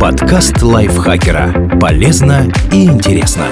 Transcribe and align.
Подкаст 0.00 0.62
лайфхакера. 0.62 1.76
Полезно 1.80 2.46
и 2.72 2.84
интересно. 2.84 3.48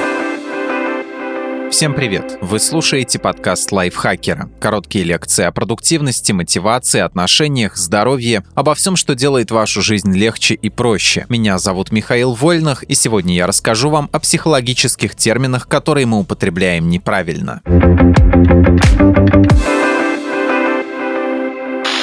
Всем 1.73 1.93
привет! 1.93 2.39
Вы 2.41 2.61
слушаете 2.61 3.19
подкаст 3.19 3.73
лайфхакера. 3.73 4.49
Короткие 4.61 5.05
лекции 5.05 5.45
о 5.45 5.51
продуктивности, 5.51 6.31
мотивации, 6.31 7.01
отношениях, 7.01 7.77
здоровье, 7.77 8.45
обо 8.55 8.77
всем, 8.77 8.95
что 8.95 9.17
делает 9.17 9.51
вашу 9.51 9.83
жизнь 9.83 10.17
легче 10.17 10.55
и 10.55 10.71
проще. 10.71 11.27
Меня 11.29 11.59
зовут 11.59 11.91
Михаил 11.91 12.33
Вольных, 12.35 12.85
и 12.85 12.95
сегодня 12.95 13.35
я 13.35 13.49
расскажу 13.49 13.91
вам 13.91 14.09
о 14.13 14.21
психологических 14.21 15.17
терминах, 15.17 15.67
которые 15.67 16.07
мы 16.07 16.21
употребляем 16.21 16.89
неправильно. 16.89 17.61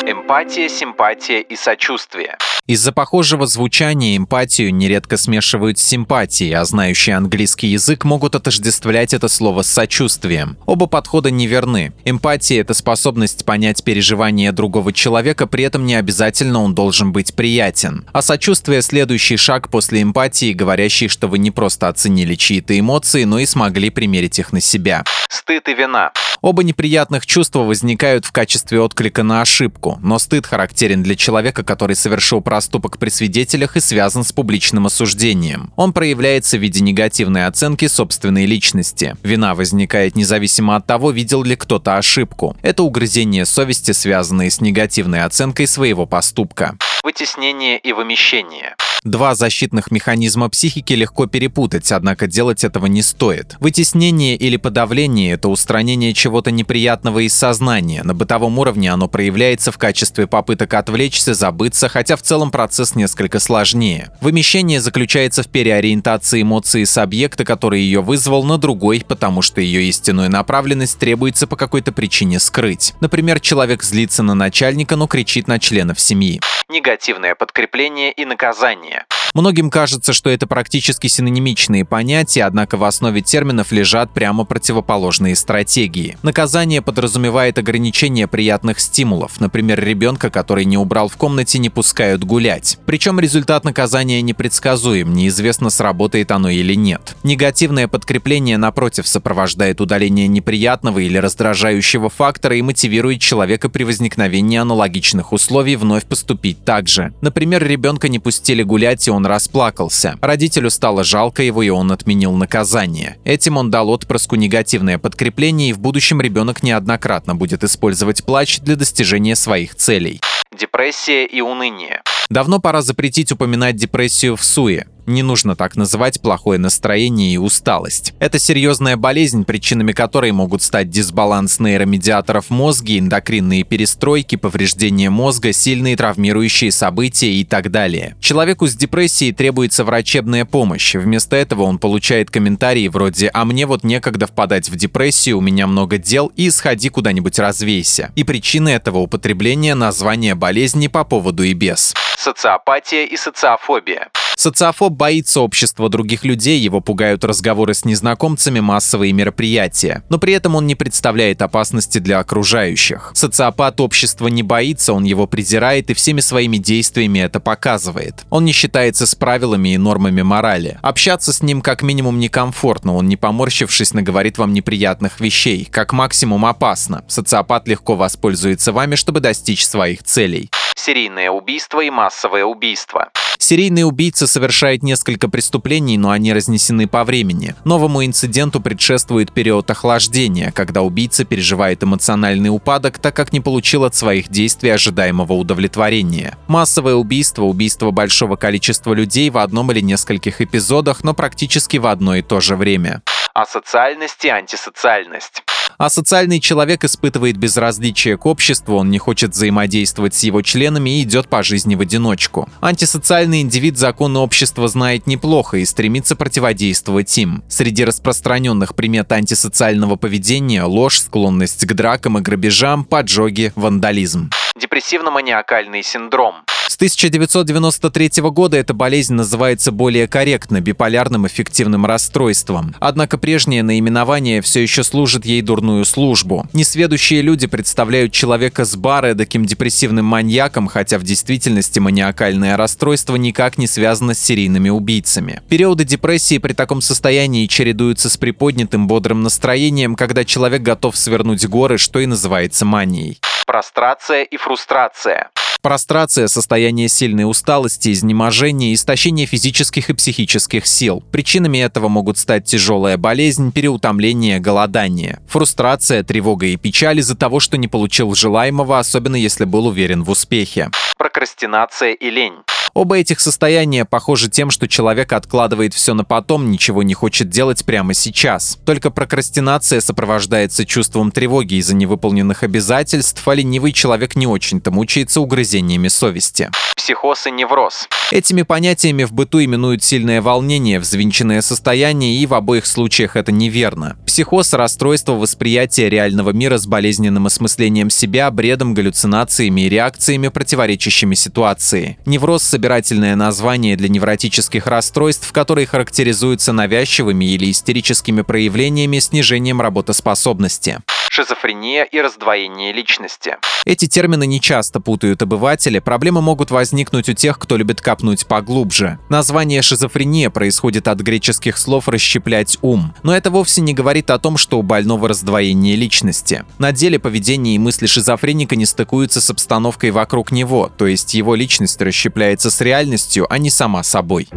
Эмпатия, 0.05 0.68
симпатия 0.68 1.39
и 1.39 1.55
сочувствие. 1.55 2.38
Из-за 2.66 2.93
похожего 2.93 3.45
звучания 3.45 4.16
эмпатию 4.16 4.73
нередко 4.73 5.18
смешивают 5.18 5.79
с 5.79 5.83
симпатией, 5.83 6.54
а 6.54 6.64
знающие 6.64 7.18
английский 7.18 7.68
язык 7.68 8.05
могут 8.05 8.36
отождествлять 8.36 9.14
это 9.14 9.28
слово 9.28 9.64
с 9.64 9.68
сочувствием. 9.68 10.55
Оба 10.65 10.88
подхода 10.88 11.29
неверны. 11.29 11.91
Эмпатия— 12.05 12.61
это 12.61 12.74
способность 12.74 13.43
понять 13.43 13.83
переживания 13.83 14.54
другого 14.54 14.93
человека, 14.93 15.46
при 15.46 15.65
этом 15.65 15.86
не 15.86 15.96
обязательно 15.96 16.61
он 16.61 16.74
должен 16.74 17.11
быть 17.11 17.36
приятен. 17.36 18.07
А 18.14 18.21
сочувствие— 18.21 18.82
следующий 18.83 19.36
шаг 19.36 19.68
после 19.68 20.02
эмпатии, 20.02 20.54
говорящий, 20.54 21.10
что 21.10 21.27
вы 21.27 21.39
не 21.39 21.52
просто 21.52 21.89
оценили 21.89 22.36
чьи-то 22.36 22.80
эмоции, 22.80 23.25
но 23.25 23.39
и 23.39 23.46
смогли 23.46 23.89
примерить 23.89 24.39
их 24.39 24.54
на 24.54 24.61
себя. 24.61 25.04
Стыд 25.27 25.68
и 25.68 25.74
вина. 25.74 26.14
Оба 26.43 26.64
неприятных 26.65 27.25
чувства 27.25 27.60
возникают 27.60 28.25
в 28.25 28.33
качестве 28.33 28.82
отклика 28.82 29.24
на 29.24 29.42
ошибку, 29.42 29.97
но 30.04 30.20
стыд 30.20 30.46
характерен 30.46 31.02
для 31.02 31.16
человека, 31.16 31.64
который 31.64 31.96
совершил 31.96 32.42
проступок 32.42 32.97
при 32.97 33.08
свидетелях 33.08 33.78
и 33.78 33.80
связан 33.80 34.25
с 34.25 34.33
публичным 34.33 34.86
осуждением. 34.86 35.72
Он 35.78 35.94
проявляется 35.94 36.58
в 36.58 36.61
виде 36.61 36.81
негативной 36.81 37.45
оценки 37.45 37.88
собственной 37.88 38.45
личности. 38.45 39.16
Вина 39.23 39.55
возникает 39.55 40.17
независимо 40.17 40.75
от 40.75 40.86
того, 40.86 41.11
видел 41.11 41.44
ли 41.44 41.55
кто-то 41.55 41.95
ошибку. 41.95 42.58
Это 42.61 42.83
угрызение 42.83 43.45
совести, 43.45 43.91
связанные 43.91 44.52
с 44.52 44.59
негативной 44.59 45.23
оценкой 45.23 45.66
своего 45.66 46.05
поступка. 46.05 46.75
Вытеснение 47.03 47.80
и 47.80 47.94
вымещение. 47.94 48.75
Два 49.03 49.35
защитных 49.35 49.91
механизма 49.91 50.47
психики 50.47 50.93
легко 50.93 51.25
перепутать, 51.25 51.91
однако 51.91 52.25
делать 52.25 52.63
этого 52.63 52.85
не 52.85 53.01
стоит. 53.01 53.57
Вытеснение 53.59 54.37
или 54.37 54.55
подавление– 54.55 55.33
это 55.33 55.49
устранение 55.49 56.13
чего-то 56.13 56.51
неприятного 56.51 57.19
из 57.19 57.33
сознания. 57.33 58.01
На 58.03 58.13
бытовом 58.13 58.59
уровне 58.59 58.89
оно 58.89 59.09
проявляется 59.09 59.73
в 59.73 59.77
качестве 59.77 60.25
попыток 60.25 60.73
отвлечься, 60.73 61.33
забыться, 61.33 61.89
хотя 61.89 62.15
в 62.15 62.21
целом 62.21 62.49
процесс 62.49 62.95
несколько 62.95 63.39
сложнее. 63.39 64.09
Вымещение 64.21 64.79
заключается 64.79 65.43
в 65.43 65.49
переориентации 65.49 66.41
эмоции 66.41 66.85
с 66.85 66.97
объекта, 66.97 67.43
который 67.43 67.81
ее 67.81 68.01
вызвал, 68.01 68.45
на 68.45 68.57
другой, 68.57 69.03
потому 69.05 69.41
что 69.41 69.59
ее 69.59 69.83
истинную 69.83 70.31
направленность 70.31 70.97
требуется 70.97 71.45
по 71.45 71.57
какой-то 71.57 71.91
причине 71.91 72.39
скрыть. 72.39 72.93
Например, 73.01 73.41
человек 73.41 73.83
злится 73.83 74.23
на 74.23 74.33
начальника, 74.33 74.95
но 74.95 75.07
кричит 75.07 75.49
на 75.49 75.59
членов 75.59 75.99
семьи. 75.99 76.39
Негативное 76.69 77.35
подкрепление 77.35 78.13
и 78.13 78.23
наказание 78.23 78.92
Yeah. 78.94 79.22
Многим 79.34 79.72
кажется, 79.72 80.14
что 80.14 80.30
это 80.30 80.45
практически 80.45 81.08
синонимичные 81.08 81.86
понятия, 81.86 82.44
однако 82.44 82.78
в 82.78 82.84
основе 82.84 83.22
терминов 83.22 83.72
лежат 83.72 84.14
прямо 84.14 84.45
противоположные 84.45 85.36
стратегии. 85.36 86.17
Наказание 86.22 86.84
подразумевает 86.84 87.58
ограничение 87.58 88.28
приятных 88.28 88.80
стимулов. 88.80 89.39
Например, 89.39 89.84
ребенка, 89.84 90.30
который 90.30 90.66
не 90.66 90.78
убрал 90.78 91.08
в 91.08 91.17
комнате, 91.17 91.58
не 91.58 91.72
пускают 91.72 92.23
гулять. 92.23 92.78
Причем 92.86 93.20
результат 93.20 93.64
наказания 93.64 94.22
непредсказуем, 94.22 95.16
неизвестно, 95.16 95.72
сработает 95.72 96.30
оно 96.30 96.50
или 96.50 96.76
нет. 96.76 97.16
Негативное 97.23 97.88
подкрепление, 97.88 98.58
напротив, 98.58 99.08
сопровождает 99.08 99.81
удаление 99.81 100.28
неприятного 100.28 100.99
или 100.99 101.17
раздражающего 101.17 102.11
фактора 102.11 102.55
и 102.55 102.61
мотивирует 102.61 103.20
человека 103.20 103.70
при 103.70 103.83
возникновении 103.83 104.60
аналогичных 104.60 105.33
условий 105.33 105.76
вновь 105.76 106.05
поступить 106.05 106.64
так 106.64 106.88
же. 106.88 107.14
Например, 107.22 107.66
ребенка 107.66 108.10
не 108.10 108.20
пустили 108.20 108.61
гулять, 108.61 109.08
и 109.08 109.11
он 109.11 109.23
расплакался. 109.26 110.17
Родителю 110.22 110.70
стало 110.70 111.04
жалко 111.04 111.44
его, 111.44 111.64
и 111.64 111.70
он 111.70 111.92
отменил 111.92 112.34
наказание. 112.34 113.17
Этим 113.23 113.58
он 113.58 113.72
дал 113.72 113.89
отпрыску 113.89 114.36
негативное 114.36 114.98
подкрепление, 114.98 115.70
и 115.70 115.73
в 115.73 115.80
будущем 115.80 116.22
ребенок 116.22 116.64
неоднократно 116.64 117.36
будет 117.36 117.64
использовать 117.64 118.23
плач 118.23 118.60
для 118.60 118.76
достижения 118.76 119.36
своих 119.36 119.76
целей. 119.76 120.22
Депрессия 120.58 121.26
и 121.26 121.42
уныние. 121.42 122.02
Давно 122.30 122.60
пора 122.60 122.82
запретить 122.82 123.32
упоминать 123.32 123.76
депрессию 123.76 124.36
в 124.36 124.44
суе. 124.44 124.88
Не 125.05 125.21
нужно 125.21 125.55
так 125.55 125.75
называть 125.75 126.21
плохое 126.21 126.58
настроение 126.59 127.33
и 127.33 127.37
усталость. 127.37 128.14
Это 128.19 128.40
серьезная 128.40 128.96
болезнь, 128.96 129.44
причинами 129.44 129.91
которой 129.91 130.31
могут 130.31 130.64
стать 130.64 130.90
дисбаланс 130.90 131.59
нейромедиаторов 131.59 132.50
мозга, 132.50 132.97
эндокринные 132.97 133.63
перестройки, 133.63 134.38
повреждение 134.38 135.09
мозга, 135.09 135.52
сильные 135.52 135.97
травмирующие 135.97 136.72
события 136.72 137.34
и 137.34 137.44
так 137.44 137.69
далее. 137.69 138.16
Человеку 138.19 138.68
с 138.68 138.75
депрессией 138.75 139.34
требуется 139.34 139.84
врачебная 139.84 140.46
помощь. 140.46 140.96
Вместо 140.96 141.36
этого 141.36 141.63
он 141.63 141.80
получает 141.80 142.31
комментарии 142.31 142.88
вроде 142.88 143.30
«А 143.34 143.44
мне 143.44 143.66
вот 143.66 143.84
некогда 143.84 144.28
впадать 144.28 144.69
в 144.69 144.75
депрессию, 144.75 145.38
у 145.38 145.42
меня 145.42 145.68
много 145.68 145.97
дел, 145.97 146.31
и 146.36 146.50
сходи 146.50 146.90
куда-нибудь 146.90 147.40
развейся». 147.40 148.12
И 148.16 148.24
причины 148.24 148.69
этого 148.69 149.00
употребления 149.00 149.75
названия 149.75 150.36
болезни 150.36 150.88
по 150.88 151.03
поводу 151.03 151.44
и 151.44 151.53
без. 151.53 151.94
Социопатия 152.18 153.06
и 153.06 153.18
социофобия. 153.18 154.09
Социофоб 154.38 154.94
боится 154.94 155.42
общества 155.42 155.90
других 155.90 156.26
людей, 156.26 156.60
его 156.60 156.82
пугают 156.82 157.24
разговоры 157.24 157.74
с 157.74 157.86
незнакомцами, 157.86 158.60
массовые 158.60 159.14
мероприятия. 159.14 160.04
Но 160.10 160.18
при 160.18 160.34
этом 160.34 160.56
он 160.56 160.68
не 160.68 160.76
представляет 160.76 161.42
опасности 161.42 162.00
для 162.00 162.20
окружающих. 162.20 163.12
Социопат 163.16 163.80
общества 163.80 164.28
не 164.28 164.44
боится, 164.44 164.94
он 164.94 165.04
его 165.04 165.28
презирает 165.28 165.90
и 165.90 165.94
всеми 165.94 166.20
своими 166.20 166.58
действиями 166.58 167.20
это 167.20 167.40
показывает. 167.40 168.26
Он 168.30 168.46
не 168.46 168.52
считается 168.52 169.06
с 169.06 169.16
правилами 169.16 169.74
и 169.74 169.78
нормами 169.78 170.22
морали. 170.22 170.78
Общаться 170.82 171.32
с 171.32 171.42
ним 171.42 171.62
как 171.62 171.82
минимум 171.82 172.20
некомфортно, 172.20 172.96
он 172.96 173.08
не 173.08 173.16
поморщившись 173.16 173.94
наговорит 173.94 174.38
вам 174.38 174.54
неприятных 174.54 175.20
вещей, 175.20 175.66
как 175.72 175.94
максимум 175.94 176.46
опасно. 176.46 177.04
Социопат 177.08 177.68
легко 177.68 177.96
воспользуется 177.96 178.72
вами, 178.72 178.96
чтобы 178.96 179.20
достичь 179.20 179.66
своих 179.66 180.04
целей. 180.04 180.50
Серийное 180.76 181.30
убийство 181.30 181.82
и 181.82 181.90
массовое 181.90 182.46
убийство. 182.46 183.10
Серийный 183.38 183.84
убийца 183.84 184.26
совершает 184.26 184.84
несколько 184.84 185.28
преступлений, 185.28 185.98
но 185.98 186.12
они 186.12 186.32
разнесены 186.32 186.88
по 186.88 187.04
времени. 187.04 187.56
Новому 187.66 188.06
инциденту 188.06 188.62
предшествует 188.62 189.34
период 189.34 189.70
охлаждения, 189.70 190.52
когда 190.52 190.82
убийца 190.82 191.26
переживает 191.26 191.84
эмоциональный 191.84 192.50
упадок, 192.50 193.00
так 193.00 193.16
как 193.16 193.34
не 193.34 193.42
получил 193.42 193.84
от 193.84 193.96
своих 193.96 194.30
действий 194.30 194.70
ожидаемого 194.70 195.34
удовлетворения. 195.34 196.38
Массовое 196.48 196.96
убийство– 196.96 197.44
убийство 197.44 197.92
большого 197.92 198.38
количества 198.38 198.94
людей 198.94 199.30
в 199.30 199.38
одном 199.38 199.72
или 199.72 199.82
нескольких 199.82 200.40
эпизодах, 200.40 201.04
но 201.04 201.14
практически 201.14 201.78
в 201.78 201.88
одно 201.88 202.16
и 202.16 202.22
то 202.22 202.40
же 202.40 202.56
время. 202.56 203.02
Асоциальность 203.34 204.24
и 204.26 204.30
антисоциальность. 204.30 205.44
А 205.78 205.90
социальный 205.90 206.40
человек 206.40 206.84
испытывает 206.84 207.38
безразличие 207.38 208.18
к 208.18 208.26
обществу, 208.26 208.76
он 208.76 208.90
не 208.90 209.00
хочет 209.00 209.32
взаимодействовать 209.32 210.14
с 210.16 210.24
его 210.24 210.42
членами 210.42 211.00
и 211.00 211.04
идет 211.04 211.28
по 211.28 211.44
жизни 211.44 211.76
в 211.76 211.82
одиночку. 211.82 212.50
Антисоциальный 212.62 213.42
индивид 213.42 213.78
законы 213.78 214.20
общества 214.20 214.68
знает 214.68 215.08
неплохо 215.08 215.58
и 215.58 215.66
стремится 215.66 216.16
противодействовать 216.16 217.18
им. 217.18 217.44
Среди 217.48 217.86
распространенных 217.86 218.76
примет 218.76 219.12
антисоциального 219.12 219.96
поведения– 219.96 220.64
ложь, 220.66 221.00
склонность 221.00 221.66
к 221.66 221.74
дракам 221.74 222.18
и 222.18 222.22
грабежам, 222.22 222.86
поджоги, 222.86 223.52
вандализм. 223.56 224.30
Депрессивно-маниакальный 224.56 225.81
синдром. 225.81 226.44
С 226.68 226.75
1993 226.75 228.22
года 228.30 228.56
эта 228.56 228.75
болезнь 228.75 229.16
называется 229.16 229.72
более 229.72 230.07
корректно 230.07 230.62
биполярным 230.62 231.25
эффективным 231.25 231.88
расстройством. 231.88 232.75
Однако 232.80 233.18
прежнее 233.18 233.63
наименование 233.63 234.42
все 234.42 234.62
еще 234.62 234.83
служит 234.83 235.25
ей 235.25 235.42
дурную 235.42 235.86
службу. 235.86 236.48
Несведущие 236.54 237.22
люди 237.22 237.48
представляют 237.48 238.12
человека 238.12 238.63
с 238.63 238.75
бар 238.75 239.16
таким 239.16 239.45
депрессивным 239.45 240.06
маньяком, 240.06 240.68
хотя 240.68 241.00
в 241.00 241.04
действительности 241.04 241.80
маниакальное 241.80 242.56
расстройство 242.56 243.16
никак 243.16 243.57
не 243.57 243.66
связано 243.66 244.13
с 244.13 244.19
серийными 244.19 244.69
убийцами. 244.69 245.42
Периоды 245.50 245.83
депрессии 245.83 246.38
при 246.38 246.54
таком 246.54 246.81
состоянии 246.81 247.48
чередуются 247.48 248.10
с 248.10 248.18
приподнятым 248.18 248.88
бодрым 248.88 249.24
настроением, 249.24 249.95
когда 249.95 250.24
человек 250.24 250.62
готов 250.62 250.95
свернуть 250.95 251.45
горы, 251.48 251.80
что 251.80 252.00
и 252.00 252.06
называется 252.06 252.66
манией. 252.66 253.19
Прострация 253.45 254.24
и 254.24 254.38
фрустрация. 254.44 255.30
Прострация– 255.62 256.28
состояние 256.28 256.90
сильной 256.90 257.24
усталости, 257.24 257.94
изнеможения, 257.94 258.74
истощения 258.74 259.25
физических 259.25 259.90
и 259.90 259.94
психических 259.94 260.68
сил. 260.68 261.01
Причинами 261.13 261.60
этого 261.60 261.88
могут 261.88 262.18
стать 262.18 262.44
тяжелая 262.44 262.98
болезнь, 262.98 263.54
переутомление, 263.54 264.40
голодание. 264.40 265.22
Фрустрация, 265.30 266.04
тревога 266.04 266.48
и 266.48 266.57
печаль 266.57 267.00
из-за 267.00 267.16
того, 267.16 267.40
что 267.40 267.57
не 267.57 267.69
получил 267.69 268.13
желаемого, 268.13 268.78
особенно 268.78 269.16
если 269.16 269.45
был 269.45 269.68
уверен 269.68 270.04
в 270.04 270.10
успехе. 270.10 270.69
Прокрастинация 270.98 271.94
и 271.94 272.10
лень. 272.10 272.36
Оба 272.74 272.98
этих 272.98 273.20
состояния 273.20 273.86
похожи 273.86 274.30
тем, 274.31 274.50
что 274.50 274.68
человек 274.68 275.14
откладывает 275.14 275.75
все 275.75 275.94
на 275.94 276.04
потом, 276.04 276.50
ничего 276.50 276.81
не 276.81 276.96
хочет 276.96 277.30
делать 277.30 277.64
прямо 277.66 277.94
сейчас. 277.94 278.58
Только 278.66 278.90
прокрастинация 278.90 279.80
сопровождается 279.80 280.66
чувством 280.66 281.12
тревоги 281.12 281.56
из-за 281.56 281.75
невыполненных 281.75 282.42
обязательств, 282.42 283.28
а 283.28 283.36
ленивый 283.36 283.74
человек 283.74 284.16
не 284.16 284.25
очень-то 284.25 284.72
мучается 284.72 285.22
угрызениями 285.22 285.88
совести. 285.88 286.50
Психоз 286.75 287.28
и 287.28 287.31
невроз. 287.31 287.88
Этими 288.12 288.42
понятиями 288.42 289.04
в 289.04 289.14
быту 289.14 289.44
именуют 289.44 289.84
сильное 289.84 290.22
волнение, 290.22 290.80
взвинченное 290.80 291.42
состояние, 291.42 292.18
и 292.18 292.26
в 292.26 292.34
обоих 292.34 292.66
случаях 292.66 293.16
это 293.16 293.31
неверно. 293.31 293.98
Психоз– 294.06 294.54
расстройство 294.54 295.14
восприятия 295.14 295.90
реального 295.90 296.31
мира 296.31 296.58
с 296.58 296.66
болезненным 296.66 297.28
осмыслением 297.28 297.90
себя, 297.90 298.30
бредом, 298.31 298.74
галлюцинациями 298.74 299.62
и 299.62 299.69
реакциями, 299.69 300.28
противоречащими 300.28 301.16
ситуации. 301.16 301.98
Невроз– 302.06 302.44
собирательное 302.63 303.18
название 303.18 303.75
для 303.75 303.89
невротических 303.89 304.68
расстройств, 304.68 305.33
которые 305.33 305.68
характеризуются 305.68 306.54
навязчивыми 306.54 307.25
или 307.25 307.51
истерическими 307.51 308.21
проявлениями 308.21 309.00
снижением 309.00 309.60
работоспособности 309.60 310.80
шизофрения 311.13 311.83
и 311.83 312.01
раздвоение 312.01 312.74
личности. 312.74 313.38
Эти 313.65 313.88
термины 313.88 314.25
не 314.25 314.42
часто 314.42 314.80
путают 314.80 315.21
обыватели, 315.21 315.77
проблемы 315.77 316.21
могут 316.21 316.50
возникнуть 316.50 317.07
у 317.07 317.13
тех, 317.13 317.38
кто 317.38 317.56
любит 317.56 317.81
копнуть 317.81 318.25
поглубже. 318.25 318.98
Название 319.10 319.62
шизофрения 319.62 320.31
происходит 320.31 320.88
от 320.88 321.00
греческих 321.01 321.57
слов 321.57 321.88
«расщеплять 321.88 322.57
ум», 322.62 322.95
но 323.04 323.15
это 323.15 323.30
вовсе 323.30 323.62
не 323.62 323.75
говорит 323.75 324.10
о 324.10 324.18
том, 324.18 324.38
что 324.38 324.57
у 324.57 324.63
больного 324.63 325.07
раздвоение 325.07 325.75
личности. 325.75 326.45
На 326.57 326.71
деле 326.71 326.98
поведение 326.98 327.56
и 327.56 327.59
мысли 327.59 327.86
шизофреника 327.86 328.56
не 328.56 328.66
стыкуются 328.66 329.21
с 329.21 329.30
обстановкой 329.30 329.92
вокруг 329.92 330.31
него, 330.31 330.71
то 330.75 330.88
есть 330.88 331.13
его 331.13 331.36
личность 331.36 331.80
расщепляется 331.80 332.50
с 332.50 332.59
реальностью, 332.59 333.27
а 333.30 333.38
не 333.38 333.51
сама 333.51 333.83
собой. 333.83 334.27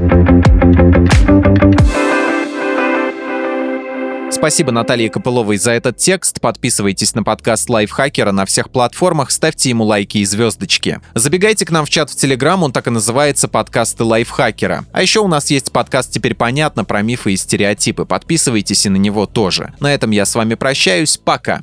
Спасибо 4.36 4.70
Наталье 4.70 5.08
Копыловой 5.08 5.56
за 5.56 5.72
этот 5.72 5.96
текст. 5.96 6.42
Подписывайтесь 6.42 7.14
на 7.14 7.22
подкаст 7.22 7.70
Лайфхакера 7.70 8.32
на 8.32 8.44
всех 8.44 8.68
платформах, 8.68 9.30
ставьте 9.30 9.70
ему 9.70 9.84
лайки 9.84 10.18
и 10.18 10.26
звездочки. 10.26 11.00
Забегайте 11.14 11.64
к 11.64 11.70
нам 11.70 11.86
в 11.86 11.90
чат 11.90 12.10
в 12.10 12.16
Телеграм, 12.16 12.62
он 12.62 12.70
так 12.70 12.86
и 12.86 12.90
называется 12.90 13.48
«Подкасты 13.48 14.04
Лайфхакера». 14.04 14.84
А 14.92 15.00
еще 15.00 15.20
у 15.20 15.26
нас 15.26 15.50
есть 15.50 15.72
подкаст 15.72 16.12
«Теперь 16.12 16.34
понятно» 16.34 16.84
про 16.84 17.00
мифы 17.00 17.32
и 17.32 17.36
стереотипы. 17.36 18.04
Подписывайтесь 18.04 18.84
и 18.84 18.90
на 18.90 18.98
него 18.98 19.24
тоже. 19.24 19.72
На 19.80 19.94
этом 19.94 20.10
я 20.10 20.26
с 20.26 20.34
вами 20.34 20.54
прощаюсь. 20.54 21.16
Пока. 21.16 21.62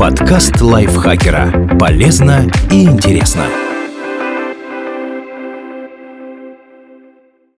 Подкаст 0.00 0.60
Лайфхакера. 0.60 1.78
Полезно 1.78 2.50
и 2.68 2.82
интересно. 2.82 3.46